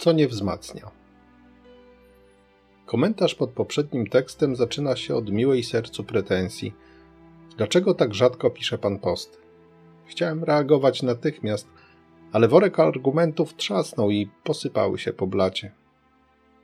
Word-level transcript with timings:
co 0.00 0.12
nie 0.12 0.28
wzmacnia. 0.28 0.90
Komentarz 2.86 3.34
pod 3.34 3.50
poprzednim 3.50 4.06
tekstem 4.06 4.56
zaczyna 4.56 4.96
się 4.96 5.14
od 5.14 5.30
miłej 5.30 5.64
sercu 5.64 6.04
pretensji. 6.04 6.74
Dlaczego 7.56 7.94
tak 7.94 8.14
rzadko 8.14 8.50
pisze 8.50 8.78
pan 8.78 8.98
post? 8.98 9.40
Chciałem 10.06 10.44
reagować 10.44 11.02
natychmiast, 11.02 11.68
ale 12.32 12.48
worek 12.48 12.80
argumentów 12.80 13.56
trzasnął 13.56 14.10
i 14.10 14.30
posypały 14.44 14.98
się 14.98 15.12
po 15.12 15.26
blacie. 15.26 15.72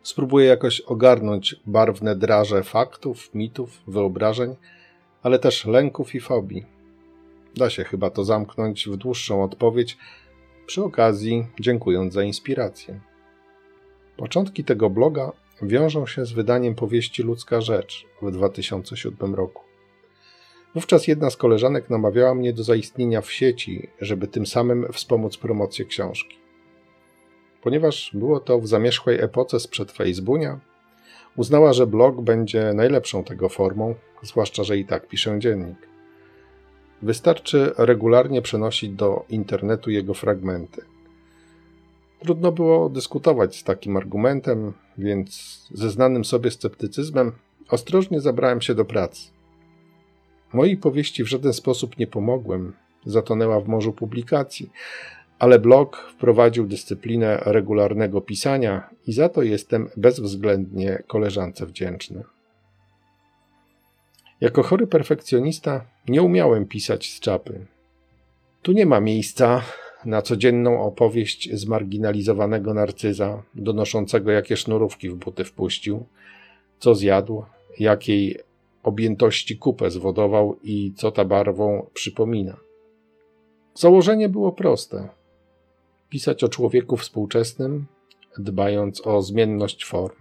Spróbuję 0.02 0.46
jakoś 0.46 0.80
ogarnąć 0.80 1.56
barwne 1.66 2.16
draże 2.16 2.62
faktów, 2.62 3.34
mitów, 3.34 3.82
wyobrażeń, 3.87 4.56
ale 5.23 5.38
też 5.38 5.66
lęków 5.66 6.14
i 6.14 6.20
fobii. 6.20 6.66
Da 7.56 7.70
się 7.70 7.84
chyba 7.84 8.10
to 8.10 8.24
zamknąć 8.24 8.88
w 8.88 8.96
dłuższą 8.96 9.45
odpowiedź, 9.45 9.98
przy 10.66 10.84
okazji 10.84 11.46
dziękując 11.60 12.14
za 12.14 12.23
inspirację. 12.23 13.00
Początki 14.16 14.65
tego 14.65 14.91
bloga 14.91 15.33
wiążą 15.62 16.06
się 16.06 16.27
z 16.27 16.33
wydaniem 16.33 16.75
powieści 16.75 17.23
Ludzka 17.23 17.61
Rzecz 17.61 18.06
w 18.23 18.30
2007 18.30 19.34
roku. 19.34 19.62
Wówczas 20.75 21.09
jedna 21.09 21.30
z 21.30 21.37
koleżanek 21.37 21.91
namawiała 21.91 22.34
mnie 22.34 22.52
do 22.52 22.65
zaistnienia 22.65 23.20
w 23.20 23.33
sieci, 23.33 23.89
żeby 24.01 24.27
tym 24.27 24.47
samym 24.47 24.92
wspomóc 24.92 25.37
promocję 25.37 25.84
książki. 25.84 26.37
Ponieważ 27.62 28.11
było 28.15 28.41
to 28.41 28.59
w 28.59 28.66
zamierzchłej 28.66 29.20
epoce 29.20 29.61
sprzed 29.61 29.92
Facebooka, 29.92 30.61
uznała, 31.37 31.73
że 31.73 31.87
blog 31.87 32.20
będzie 32.20 32.73
najlepszą 32.75 33.25
tego 33.25 33.48
formą, 33.48 33.95
zwłaszcza, 34.23 34.64
że 34.64 34.78
i 34.78 34.84
tak 34.84 35.09
piszę 35.09 35.39
dziennik. 35.39 35.89
Wystarczy 37.03 37.73
regularnie 37.78 38.42
przenosić 38.42 38.91
do 38.91 39.25
internetu 39.28 39.91
jego 39.91 40.14
fragmenty. 40.14 40.95
Trudno 42.20 42.53
było 42.53 42.89
dyskutować 42.89 43.56
z 43.56 43.64
takim 43.64 43.97
argumentem, 43.97 44.72
więc 44.98 45.61
ze 45.75 45.91
znanym 45.91 46.25
sobie 46.25 46.50
sceptycyzmem 46.50 47.33
ostrożnie 47.69 48.20
zabrałem 48.20 48.61
się 48.61 48.75
do 48.75 48.84
pracy. 48.84 49.31
Mojej 50.53 50.77
powieści 50.77 51.25
w 51.25 51.27
żaden 51.27 51.53
sposób 51.53 51.98
nie 51.98 52.06
pomogłem, 52.06 52.73
zatonęła 53.06 53.61
w 53.61 53.69
morzu 53.69 53.92
publikacji, 53.92 54.70
ale 55.39 55.58
blog 55.58 55.97
wprowadził 55.97 56.67
dyscyplinę 56.67 57.36
regularnego 57.36 58.20
pisania 58.20 58.91
i 59.06 59.12
za 59.12 59.28
to 59.28 59.42
jestem 59.42 59.89
bezwzględnie 59.97 61.03
koleżance 61.06 61.67
wdzięczny. 61.67 62.23
Jako 64.41 64.62
chory 64.62 64.86
perfekcjonista 64.86 65.84
nie 66.08 66.23
umiałem 66.23 66.67
pisać 66.67 67.12
z 67.12 67.20
czapy. 67.20 67.67
Tu 68.62 68.73
nie 68.73 68.86
ma 68.86 69.01
miejsca 69.01 69.62
na 70.06 70.22
codzienną 70.22 70.82
opowieść 70.82 71.50
zmarginalizowanego 71.52 72.74
narcyza, 72.74 73.42
donoszącego 73.54 74.30
jakie 74.30 74.56
sznurówki 74.56 75.10
w 75.10 75.14
buty 75.14 75.44
wpuścił, 75.44 76.04
co 76.78 76.94
zjadł, 76.94 77.44
jakiej 77.78 78.38
objętości 78.82 79.58
kupę 79.58 79.90
zwodował 79.90 80.56
i 80.62 80.92
co 80.96 81.12
ta 81.12 81.24
barwą 81.24 81.86
przypomina. 81.94 82.56
Założenie 83.74 84.28
było 84.28 84.52
proste. 84.52 85.08
Pisać 86.08 86.44
o 86.44 86.48
człowieku 86.48 86.96
współczesnym, 86.96 87.86
dbając 88.38 89.06
o 89.06 89.22
zmienność 89.22 89.84
form. 89.84 90.16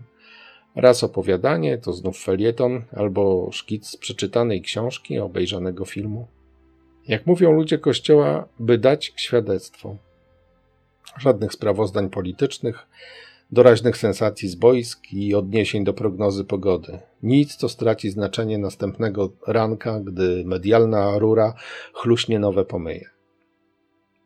Raz 0.75 1.03
opowiadanie, 1.03 1.77
to 1.77 1.93
znów 1.93 2.17
felieton 2.17 2.81
albo 2.91 3.49
szkic 3.51 3.87
z 3.87 3.97
przeczytanej 3.97 4.61
książki, 4.61 5.19
obejrzanego 5.19 5.85
filmu. 5.85 6.27
Jak 7.07 7.25
mówią 7.25 7.51
ludzie 7.51 7.77
Kościoła, 7.77 8.47
by 8.59 8.77
dać 8.77 9.13
świadectwo. 9.15 9.97
Żadnych 11.17 11.53
sprawozdań 11.53 12.09
politycznych, 12.09 12.87
doraźnych 13.51 13.97
sensacji 13.97 14.49
z 14.49 14.55
boisk 14.55 15.13
i 15.13 15.35
odniesień 15.35 15.83
do 15.83 15.93
prognozy 15.93 16.45
pogody. 16.45 16.99
Nic, 17.23 17.55
co 17.55 17.69
straci 17.69 18.09
znaczenie 18.09 18.57
następnego 18.57 19.31
ranka, 19.47 19.99
gdy 19.99 20.43
medialna 20.45 21.19
rura 21.19 21.53
chluśnie 21.93 22.39
nowe 22.39 22.65
pomyje. 22.65 23.09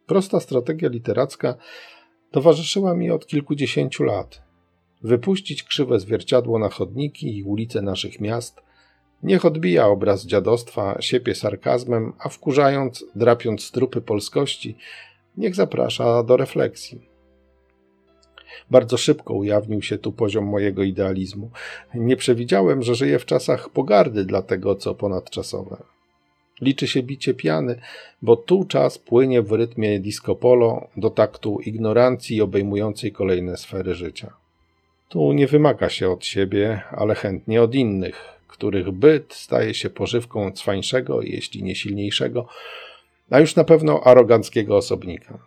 Prosta 0.08 0.40
strategia 0.40 0.90
literacka 0.90 1.56
towarzyszyła 2.32 2.94
mi 2.94 3.12
od 3.12 3.28
kilkudziesięciu 3.28 4.04
lat. 4.04 4.42
Wypuścić 5.02 5.64
krzywe 5.64 6.00
zwierciadło 6.00 6.60
na 6.60 6.70
chodniki 6.70 7.38
i 7.38 7.44
ulice 7.44 7.82
naszych 7.82 8.20
miast– 8.20 8.62
Niech 9.24 9.46
odbija 9.46 9.88
obraz 9.88 10.26
dziadostwa, 10.26 10.98
siepie 11.02 11.36
sarkazmem, 11.36 12.14
a 12.20 12.30
wkurzając, 12.30 13.06
drapiąc 13.16 13.64
strupy 13.64 14.02
polskości, 14.02 14.78
niech 15.38 15.56
zaprasza 15.56 16.24
do 16.24 16.38
refleksji. 16.38 17.10
Bardzo 18.72 18.98
szybko 18.98 19.34
ujawnił 19.34 19.82
się 19.82 19.98
tu 19.98 20.12
poziom 20.12 20.46
mojego 20.46 20.84
idealizmu. 20.84 21.50
Nie 21.96 22.16
przewidziałem, 22.16 22.84
że 22.84 22.96
żyję 22.96 23.20
w 23.20 23.26
czasach 23.26 23.70
pogardy 23.70 24.26
dla 24.26 24.42
tego, 24.42 24.76
co 24.76 24.96
ponadczasowe. 24.96 25.78
Liczy 26.62 26.88
się 26.88 27.04
bicie 27.04 27.34
piany, 27.34 27.80
bo 28.22 28.36
tu 28.36 28.66
czas 28.66 28.98
płynie 28.98 29.42
w 29.42 29.52
rytmie 29.52 30.00
disco 30.00 30.36
polo 30.36 30.88
do 30.98 31.10
taktu 31.10 31.60
ignorancji 31.60 32.42
obejmującej 32.42 33.12
kolejne 33.12 33.58
sfery 33.58 33.96
życia. 33.96 34.34
Tu 35.10 35.34
nie 35.34 35.48
wymaga 35.48 35.90
się 35.90 36.10
od 36.10 36.26
siebie, 36.26 36.82
ale 36.92 37.16
chętnie 37.16 37.62
od 37.62 37.76
innych, 37.76 38.39
których 38.50 38.92
byt 38.92 39.34
staje 39.34 39.74
się 39.74 39.90
pożywką 39.90 40.52
cwańszego, 40.52 41.22
jeśli 41.22 41.64
nie 41.64 41.76
silniejszego, 41.76 42.48
a 43.30 43.40
już 43.40 43.56
na 43.56 43.64
pewno 43.64 44.04
aroganckiego 44.04 44.78
osobnika. 44.78 45.40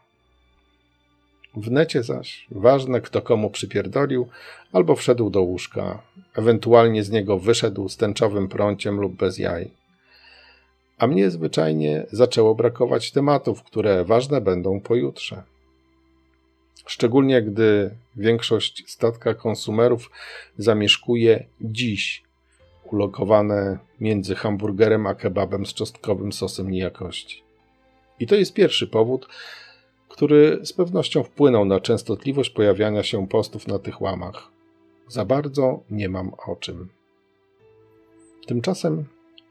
W 1.54 1.70
necie 1.70 2.02
zaś 2.02 2.46
ważne, 2.50 3.00
kto 3.00 3.22
komu 3.22 3.50
przypierdolił, 3.50 4.28
albo 4.72 4.96
wszedł 4.96 5.30
do 5.30 5.42
łóżka, 5.42 6.02
ewentualnie 6.34 7.04
z 7.04 7.10
niego 7.10 7.38
wyszedł 7.38 7.88
z 7.88 7.96
tęczowym 7.96 8.48
prąciem 8.48 9.00
lub 9.00 9.16
bez 9.16 9.38
jaj. 9.38 9.70
A 10.98 11.06
mnie 11.06 11.30
zwyczajnie 11.30 12.06
zaczęło 12.12 12.54
brakować 12.54 13.12
tematów, 13.12 13.62
które 13.62 14.04
ważne 14.04 14.40
będą 14.40 14.80
pojutrze. 14.80 15.42
Szczególnie 16.86 17.42
gdy 17.42 17.90
większość 18.16 18.84
statka 18.86 19.34
konsumerów 19.34 20.10
zamieszkuje 20.58 21.44
dziś, 21.60 22.22
ulokowane 22.92 23.78
między 24.00 24.34
hamburgerem 24.34 25.06
a 25.06 25.14
kebabem 25.14 25.66
z 25.66 25.74
czosnkowym 25.74 26.32
sosem 26.32 26.70
niejakości. 26.70 27.42
I 28.20 28.26
to 28.26 28.34
jest 28.34 28.54
pierwszy 28.54 28.86
powód, 28.86 29.28
który 30.08 30.60
z 30.62 30.72
pewnością 30.72 31.22
wpłynął 31.22 31.64
na 31.64 31.80
częstotliwość 31.80 32.50
pojawiania 32.50 33.02
się 33.02 33.28
postów 33.28 33.68
na 33.68 33.78
tych 33.78 34.00
łamach. 34.00 34.48
Za 35.08 35.24
bardzo 35.24 35.80
nie 35.90 36.08
mam 36.08 36.32
o 36.46 36.56
czym. 36.56 36.88
Tymczasem 38.46 39.04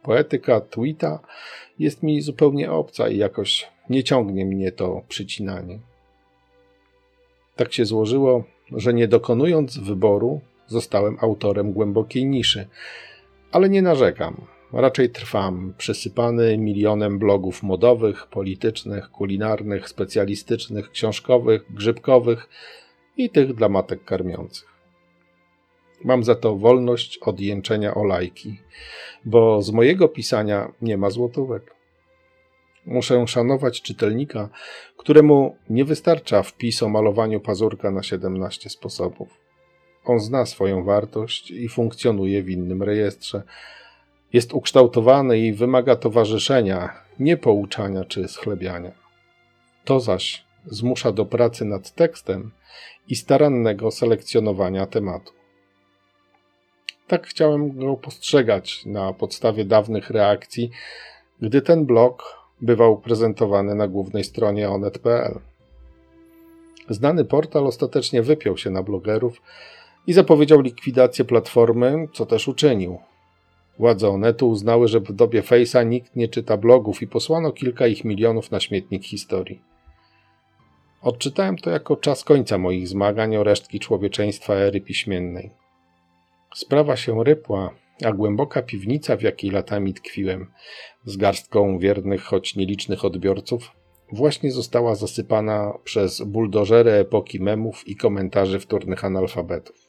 poetyka 0.03 0.62
tweeta 0.62 1.19
jest 1.80 2.03
mi 2.03 2.22
zupełnie 2.22 2.72
obca 2.72 3.09
i 3.09 3.18
jakoś 3.18 3.69
nie 3.90 4.03
ciągnie 4.03 4.46
mnie 4.46 4.72
to 4.72 5.01
przycinanie. 5.07 5.80
Tak 7.56 7.74
się 7.74 7.85
złożyło, 7.85 8.44
że 8.72 8.94
nie 8.94 9.07
dokonując 9.07 9.78
wyboru, 9.78 10.41
zostałem 10.68 11.18
autorem 11.22 11.74
głębokiej 11.74 12.25
niszy, 12.25 12.68
ale 13.51 13.69
nie 13.69 13.81
narzekam. 13.81 14.41
Raczej 14.73 15.09
trwam, 15.09 15.73
przysypany 15.78 16.57
milionem 16.57 17.19
blogów 17.19 17.63
modowych, 17.63 18.28
politycznych, 18.28 19.12
kulinarnych, 19.12 19.89
specjalistycznych, 19.89 20.91
książkowych, 20.91 21.73
grzybkowych 21.73 22.50
i 23.17 23.29
tych 23.29 23.53
dla 23.53 23.69
matek 23.69 24.06
karmiących. 24.06 24.72
Mam 26.03 26.23
za 26.23 26.35
to 26.35 26.56
wolność 26.56 27.17
od 27.17 27.39
jęczenia 27.39 27.94
o 27.94 28.03
lajki, 28.03 28.59
bo 29.25 29.62
z 29.62 29.72
mojego 29.72 30.07
pisania 30.07 30.72
nie 30.81 30.97
ma 30.97 31.09
złotówek. 31.09 31.75
Muszę 32.85 33.28
szanować 33.28 33.81
czytelnika, 33.81 34.50
któremu 34.98 35.56
nie 35.69 35.86
wystarcza 35.86 36.44
wpis 36.44 36.83
o 36.83 36.89
malowaniu 36.89 37.39
pazurka 37.39 37.92
na 37.92 38.03
17 38.03 38.69
sposobów. 38.69 39.50
On 40.06 40.19
zna 40.19 40.45
swoją 40.45 40.83
wartość 40.83 41.51
i 41.51 41.69
funkcjonuje 41.69 42.44
w 42.44 42.50
innym 42.50 42.83
rejestrze. 42.83 43.44
Jest 44.33 44.53
ukształtowany 44.53 45.39
i 45.39 45.53
wymaga 45.53 45.95
towarzyszenia, 45.95 46.94
nie 47.19 47.38
pouczania 47.38 48.06
czy 48.06 48.27
schlebiania. 48.27 48.92
To 49.86 50.00
zaś 50.00 50.44
zmusza 50.65 51.12
do 51.12 51.25
pracy 51.25 51.65
nad 51.65 51.92
tekstem 51.92 52.51
i 53.07 53.15
starannego 53.15 53.92
selekcjonowania 53.92 54.86
tematu. 54.86 55.31
Tak 57.07 57.27
chciałem 57.27 57.80
go 57.80 57.95
postrzegać 57.95 58.86
na 58.86 59.13
podstawie 59.13 59.65
dawnych 59.65 60.09
reakcji, 60.09 60.71
gdy 61.42 61.62
ten 61.62 61.86
blog 61.86 62.42
bywał 62.62 62.98
prezentowany 62.98 63.75
na 63.75 63.88
głównej 63.88 64.24
stronie 64.24 64.69
onet.pl. 64.69 65.39
Znany 66.89 67.25
portal 67.25 67.68
ostatecznie 67.68 68.21
wypiął 68.21 68.57
się 68.57 68.69
na 68.69 68.83
blogerów, 68.83 69.42
i 70.07 70.13
zapowiedział 70.13 70.62
likwidację 70.62 71.25
platformy, 71.25 72.07
co 72.13 72.25
też 72.25 72.48
uczynił. 72.48 73.00
Władze 73.80 74.09
Onetu 74.09 74.50
uznały, 74.50 74.88
że 74.88 75.00
w 75.00 75.13
dobie 75.13 75.42
Face'a 75.42 75.86
nikt 75.86 76.15
nie 76.15 76.27
czyta 76.27 76.57
blogów 76.57 77.01
i 77.01 77.07
posłano 77.07 77.51
kilka 77.51 77.88
ich 77.88 78.06
milionów 78.06 78.51
na 78.51 78.59
śmietnik 78.59 79.03
historii. 79.06 79.62
Odczytałem 81.01 81.57
to 81.57 81.69
jako 81.69 81.95
czas 81.95 82.24
końca 82.24 82.57
moich 82.57 82.88
zmagań 82.88 83.36
o 83.36 83.44
resztki 83.44 83.80
człowieczeństwa 83.80 84.53
ery 84.53 84.81
piśmiennej. 84.81 85.51
Sprawa 86.56 86.95
się 86.95 87.24
rypła, 87.24 87.74
a 88.06 88.12
głęboka 88.12 88.62
piwnica, 88.62 89.18
w 89.18 89.21
jakiej 89.21 89.51
latami 89.51 89.94
tkwiłem, 89.94 90.51
z 91.06 91.18
garstką 91.18 91.80
wiernych, 91.80 92.24
choć 92.24 92.56
nielicznych 92.56 93.06
odbiorców, 93.06 93.71
właśnie 94.12 94.51
została 94.51 94.95
zasypana 94.95 95.74
przez 95.83 96.21
buldożery 96.21 96.92
epoki 96.92 97.39
memów 97.39 97.88
i 97.88 97.95
komentarzy 97.95 98.59
wtórnych 98.59 99.06
analfabetów. 99.06 99.81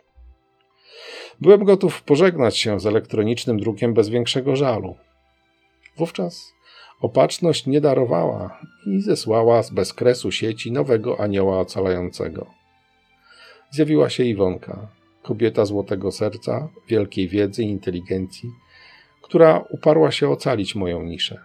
Byłem 1.42 1.64
gotów 1.64 2.02
pożegnać 2.02 2.58
się 2.58 2.80
z 2.80 2.86
elektronicznym 2.86 3.60
drukiem 3.60 3.94
bez 3.94 4.08
większego 4.08 4.56
żalu. 4.56 4.96
Wówczas 5.96 6.52
opatrzność 7.00 7.66
nie 7.66 7.80
darowała 7.80 8.60
i 8.86 9.00
zesłała 9.00 9.62
z 9.62 9.70
bezkresu 9.70 10.32
sieci 10.32 10.72
nowego 10.72 11.20
anioła 11.20 11.60
ocalającego. 11.60 12.46
Zjawiła 13.70 14.10
się 14.10 14.24
Iwonka, 14.24 14.88
kobieta 15.22 15.64
złotego 15.64 16.12
serca, 16.12 16.68
wielkiej 16.88 17.28
wiedzy 17.28 17.62
i 17.62 17.70
inteligencji, 17.70 18.50
która 19.22 19.64
uparła 19.70 20.10
się 20.10 20.28
ocalić 20.28 20.74
moją 20.74 21.02
niszę. 21.02 21.40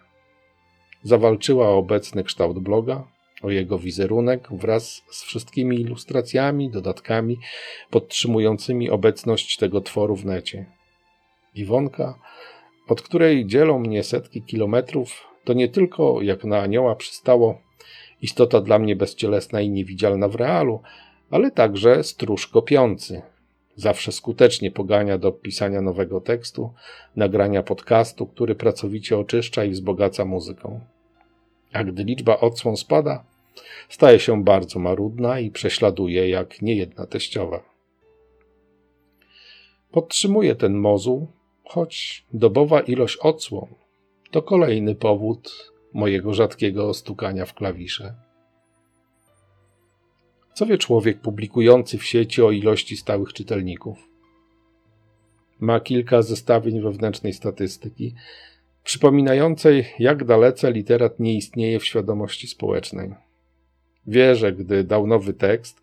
Zawalczyła 1.04 1.70
o 1.70 1.78
obecny 1.78 2.24
kształt 2.24 2.60
bloga, 2.60 3.04
o 3.42 3.50
jego 3.50 3.80
wizerunek 3.80 4.48
wraz 4.52 5.04
z 5.12 5.24
wszystkimi 5.24 5.82
ilustracjami, 5.82 6.70
dodatkami 6.70 7.38
podtrzymującymi 7.90 8.90
obecność 8.90 9.58
tego 9.58 9.82
tworu 9.82 10.16
w 10.16 10.26
necie. 10.26 10.66
Iwonka, 11.56 12.20
od 12.88 13.02
której 13.02 13.46
dzielą 13.46 13.80
mnie 13.80 14.04
setki 14.04 14.42
kilometrów, 14.42 15.28
to 15.44 15.54
nie 15.54 15.68
tylko, 15.68 16.22
jak 16.22 16.44
na 16.44 16.60
anioła 16.60 16.96
przystało, 16.96 17.62
istota 18.22 18.62
dla 18.62 18.80
mnie 18.80 18.96
bezcielesna 18.96 19.62
i 19.62 19.70
niewidzialna 19.70 20.28
w 20.28 20.36
realu, 20.36 20.82
ale 21.30 21.52
także 21.52 22.04
stróż 22.04 22.48
kopiący. 22.48 23.22
Zawsze 23.76 24.12
skutecznie 24.12 24.72
pogania 24.72 25.18
do 25.18 25.32
pisania 25.32 25.82
nowego 25.82 26.22
tekstu, 26.22 26.74
nagrania 27.16 27.64
podcastu, 27.64 28.28
który 28.28 28.56
pracowicie 28.56 29.18
oczyszcza 29.18 29.64
i 29.64 29.70
wzbogaca 29.70 30.26
muzyką. 30.26 30.80
A 31.74 31.84
gdy 31.84 32.04
liczba 32.04 32.40
odsłon 32.40 32.78
spada, 32.78 33.24
staje 33.90 34.20
się 34.20 34.44
bardzo 34.44 34.80
marudna 34.80 35.40
i 35.40 35.52
prześladuje 35.52 36.30
jak 36.30 36.62
niejedna 36.62 37.06
teściowa. 37.06 37.64
Podtrzymuję 39.92 40.56
ten 40.56 40.74
mozuł, 40.74 41.28
choć 41.64 42.26
dobowa 42.34 42.82
ilość 42.82 43.18
odsłon 43.18 43.68
to 44.32 44.42
kolejny 44.42 44.96
powód 44.96 45.72
mojego 45.94 46.34
rzadkiego 46.34 46.94
stukania 46.94 47.46
w 47.46 47.54
klawisze. 47.54 48.16
Co 50.54 50.66
wie 50.66 50.78
człowiek 50.78 51.22
publikujący 51.22 51.98
w 51.98 52.06
sieci 52.06 52.42
o 52.42 52.52
ilości 52.52 52.98
stałych 52.98 53.34
czytelników? 53.34 53.98
Ma 55.60 55.80
kilka 55.80 56.22
zestawień 56.22 56.82
wewnętrznej 56.82 57.34
statystyki, 57.34 58.14
przypominającej, 58.88 59.86
jak 60.00 60.24
dalece 60.24 60.72
literat 60.72 61.20
nie 61.20 61.34
istnieje 61.34 61.80
w 61.80 61.86
świadomości 61.86 62.48
społecznej. 62.48 63.14
Wie, 64.08 64.36
że 64.36 64.54
gdy 64.54 64.84
dał 64.84 65.08
nowy 65.08 65.34
tekst, 65.34 65.82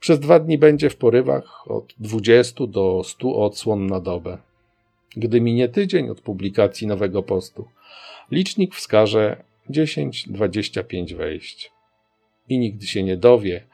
przez 0.00 0.20
dwa 0.20 0.38
dni 0.40 0.58
będzie 0.58 0.90
w 0.90 0.96
porywach 0.96 1.70
od 1.70 1.94
20 1.98 2.66
do 2.66 3.02
100 3.04 3.36
odsłon 3.36 3.86
na 3.86 4.00
dobę. 4.00 4.38
Gdy 5.16 5.40
minie 5.40 5.68
tydzień 5.68 6.08
od 6.08 6.20
publikacji 6.20 6.86
nowego 6.86 7.22
postu, 7.22 7.68
licznik 8.30 8.74
wskaże 8.74 9.42
10-25 9.70 11.14
wejść. 11.14 11.72
I 12.48 12.58
nigdy 12.58 12.86
się 12.86 13.02
nie 13.02 13.16
dowie, 13.16 13.64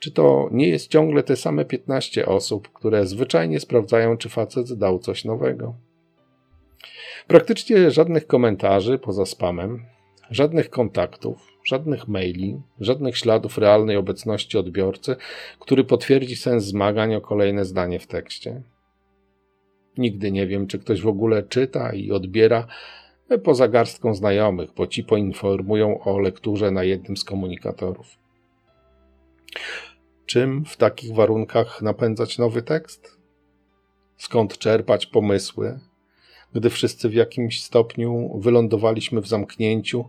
czy 0.00 0.10
to 0.10 0.48
nie 0.52 0.68
jest 0.68 0.90
ciągle 0.90 1.22
te 1.22 1.36
same 1.36 1.64
15 1.64 2.26
osób, 2.26 2.68
które 2.72 3.06
zwyczajnie 3.06 3.60
sprawdzają, 3.60 4.16
czy 4.16 4.28
facet 4.28 4.72
dał 4.72 4.98
coś 4.98 5.24
nowego. 5.24 5.87
Praktycznie 7.28 7.90
żadnych 7.90 8.26
komentarzy 8.26 8.98
poza 8.98 9.26
spamem, 9.26 9.84
żadnych 10.30 10.70
kontaktów, 10.70 11.52
żadnych 11.64 12.08
maili, 12.08 12.60
żadnych 12.80 13.16
śladów 13.16 13.58
realnej 13.58 13.96
obecności 13.96 14.58
odbiorcy, 14.58 15.16
który 15.60 15.84
potwierdzi 15.84 16.36
sens 16.36 16.64
zmagań 16.64 17.14
o 17.14 17.20
kolejne 17.20 17.64
zdanie 17.64 17.98
w 17.98 18.06
tekście. 18.06 18.62
Nigdy 19.98 20.32
nie 20.32 20.46
wiem, 20.46 20.66
czy 20.66 20.78
ktoś 20.78 21.00
w 21.00 21.08
ogóle 21.08 21.42
czyta 21.42 21.92
i 21.92 22.10
odbiera 22.10 22.66
poza 23.44 23.68
garstką 23.68 24.14
znajomych, 24.14 24.70
bo 24.76 24.86
ci 24.86 25.04
poinformują 25.04 26.00
o 26.00 26.18
lekturze 26.18 26.70
na 26.70 26.84
jednym 26.84 27.16
z 27.16 27.24
komunikatorów. 27.24 28.18
Czym 30.26 30.64
w 30.64 30.76
takich 30.76 31.14
warunkach 31.14 31.82
napędzać 31.82 32.38
nowy 32.38 32.62
tekst? 32.62 33.18
Skąd 34.16 34.58
czerpać 34.58 35.06
pomysły, 35.06 35.78
gdy 36.54 36.70
wszyscy 36.70 37.08
w 37.08 37.14
jakimś 37.14 37.62
stopniu 37.62 38.38
wylądowaliśmy 38.38 39.20
w 39.20 39.28
zamknięciu, 39.28 40.04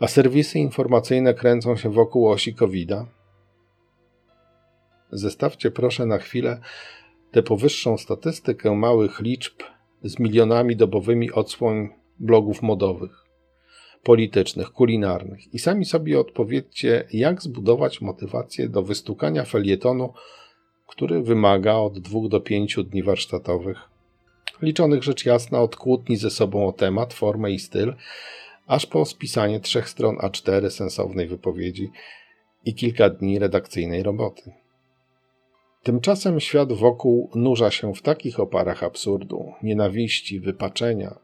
a 0.00 0.08
serwisy 0.08 0.58
informacyjne 0.58 1.34
kręcą 1.34 1.76
się 1.76 1.90
wokół 1.90 2.28
osi 2.28 2.54
COVID-a? 2.54 3.06
Zestawcie 5.12 5.70
proszę 5.70 6.06
na 6.06 6.18
chwilę 6.18 6.60
tę 7.30 7.42
powyższą 7.42 7.98
statystykę 7.98 8.74
małych 8.74 9.20
liczb 9.20 9.54
z 10.02 10.18
milionami 10.18 10.76
dobowymi 10.76 11.32
odsłon 11.32 11.88
blogów 12.18 12.62
modowych, 12.62 13.24
politycznych, 14.02 14.70
kulinarnych 14.70 15.54
i 15.54 15.58
sami 15.58 15.84
sobie 15.84 16.20
odpowiedzcie, 16.20 17.04
jak 17.12 17.42
zbudować 17.42 18.00
motywację 18.00 18.68
do 18.68 18.82
wystukania 18.82 19.44
felietonu, 19.44 20.12
który 20.86 21.22
wymaga 21.22 21.74
od 21.74 21.98
dwóch 21.98 22.28
do 22.28 22.40
pięciu 22.40 22.82
dni 22.82 23.02
warsztatowych, 23.02 23.78
liczonych 24.62 25.02
rzecz 25.02 25.26
jasna 25.26 25.60
od 25.60 25.76
kłótni 25.76 26.16
ze 26.16 26.30
sobą 26.30 26.66
o 26.68 26.72
temat, 26.72 27.14
formę 27.14 27.50
i 27.52 27.58
styl, 27.58 27.94
aż 28.66 28.86
po 28.86 29.04
spisanie 29.04 29.60
trzech 29.60 29.88
stron 29.88 30.16
A4 30.16 30.70
sensownej 30.70 31.26
wypowiedzi 31.26 31.90
i 32.64 32.74
kilka 32.74 33.10
dni 33.10 33.38
redakcyjnej 33.38 34.02
roboty. 34.02 34.52
Tymczasem 35.82 36.40
świat 36.40 36.72
wokół 36.72 37.30
nurza 37.34 37.70
się 37.70 37.94
w 37.94 38.02
takich 38.02 38.40
oparach 38.40 38.82
absurdu, 38.82 39.52
nienawiści, 39.62 40.40
wypaczenia, 40.40 41.14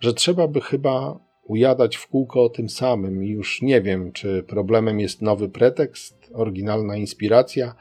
że 0.00 0.14
trzeba 0.14 0.48
by 0.48 0.60
chyba 0.60 1.18
ujadać 1.44 1.96
w 1.96 2.06
kółko 2.06 2.44
o 2.44 2.48
tym 2.48 2.68
samym 2.68 3.24
i 3.24 3.28
już 3.28 3.62
nie 3.62 3.80
wiem, 3.80 4.12
czy 4.12 4.42
problemem 4.42 5.00
jest 5.00 5.22
nowy 5.22 5.48
pretekst, 5.48 6.30
oryginalna 6.34 6.96
inspiracja, 6.96 7.74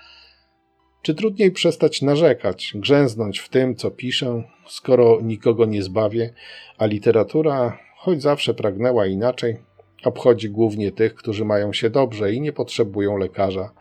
czy 1.09 1.15
trudniej 1.15 1.51
przestać 1.51 2.01
narzekać, 2.01 2.73
grzęznąć 2.75 3.39
w 3.39 3.49
tym, 3.49 3.75
co 3.75 3.91
piszę, 3.91 4.43
skoro 4.67 5.21
nikogo 5.21 5.65
nie 5.65 5.83
zbawię, 5.83 6.33
a 6.77 6.85
literatura, 6.85 7.77
choć 7.97 8.21
zawsze 8.21 8.53
pragnęła 8.53 9.05
inaczej, 9.05 9.57
obchodzi 10.03 10.49
głównie 10.49 10.91
tych, 10.91 11.15
którzy 11.15 11.45
mają 11.45 11.73
się 11.73 11.89
dobrze 11.89 12.33
i 12.33 12.41
nie 12.41 12.53
potrzebują 12.53 13.17
lekarza, 13.17 13.73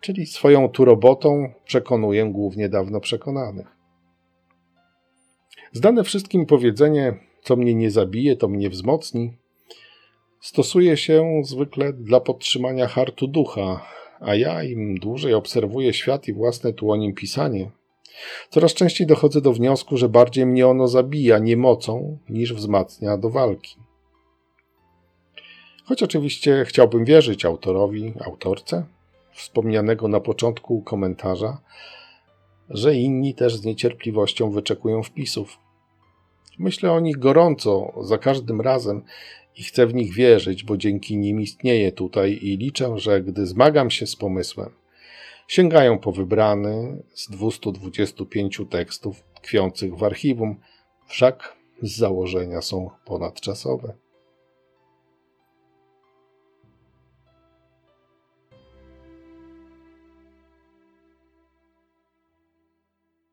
czyli 0.00 0.26
swoją 0.26 0.68
tu 0.68 0.84
robotą 0.84 1.52
przekonuję 1.64 2.24
głównie 2.24 2.68
dawno 2.68 3.00
przekonanych. 3.00 3.66
Zdane 5.72 6.04
wszystkim 6.04 6.46
powiedzenie 6.46 7.14
co 7.42 7.56
mnie 7.56 7.74
nie 7.74 7.90
zabije, 7.90 8.36
to 8.36 8.48
mnie 8.48 8.70
wzmocni, 8.70 9.36
stosuje 10.40 10.96
się 10.96 11.40
zwykle 11.44 11.92
dla 11.92 12.20
podtrzymania 12.20 12.86
hartu 12.86 13.26
ducha, 13.26 13.86
a 14.22 14.34
ja 14.34 14.62
im 14.62 14.94
dłużej 14.98 15.34
obserwuję 15.34 15.92
świat 15.92 16.28
i 16.28 16.32
własne 16.32 16.72
tu 16.72 16.90
o 16.90 16.96
nim 16.96 17.14
pisanie, 17.14 17.70
coraz 18.50 18.74
częściej 18.74 19.06
dochodzę 19.06 19.40
do 19.40 19.52
wniosku, 19.52 19.96
że 19.96 20.08
bardziej 20.08 20.46
mnie 20.46 20.66
ono 20.66 20.88
zabija 20.88 21.38
niemocą 21.38 22.18
niż 22.28 22.54
wzmacnia 22.54 23.16
do 23.16 23.30
walki. 23.30 23.76
Choć 25.84 26.02
oczywiście 26.02 26.64
chciałbym 26.68 27.04
wierzyć 27.04 27.44
autorowi, 27.44 28.12
autorce, 28.24 28.86
wspomnianego 29.32 30.08
na 30.08 30.20
początku 30.20 30.82
komentarza, 30.82 31.60
że 32.70 32.94
inni 32.94 33.34
też 33.34 33.56
z 33.56 33.64
niecierpliwością 33.64 34.50
wyczekują 34.50 35.02
wpisów. 35.02 35.58
Myślę 36.58 36.92
o 36.92 37.00
nich 37.00 37.18
gorąco 37.18 37.92
za 38.00 38.18
każdym 38.18 38.60
razem 38.60 39.02
i 39.56 39.62
chcę 39.62 39.86
w 39.86 39.94
nich 39.94 40.14
wierzyć, 40.14 40.64
bo 40.64 40.76
dzięki 40.76 41.16
nim 41.16 41.40
istnieję 41.40 41.92
tutaj 41.92 42.38
i 42.42 42.56
liczę, 42.56 42.98
że 42.98 43.22
gdy 43.22 43.46
zmagam 43.46 43.90
się 43.90 44.06
z 44.06 44.16
pomysłem, 44.16 44.70
sięgają 45.48 45.98
po 45.98 46.12
wybrany 46.12 47.02
z 47.14 47.30
225 47.30 48.60
tekstów 48.70 49.24
tkwiących 49.34 49.96
w 49.96 50.04
archiwum, 50.04 50.56
wszak 51.06 51.56
z 51.82 51.96
założenia 51.96 52.62
są 52.62 52.90
ponadczasowe. 53.04 53.94